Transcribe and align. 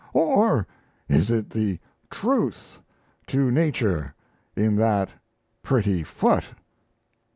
or 0.13 0.65
is 1.07 1.29
it 1.29 1.51
the 1.51 1.77
truth 2.09 2.79
to 3.27 3.51
nature 3.51 4.15
in 4.55 4.75
that 4.75 5.11
pretty 5.61 6.01
foot? 6.03 6.45